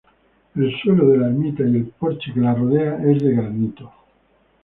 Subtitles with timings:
[0.55, 3.93] El suelo de la ermita y el porche que la rodea es de granito.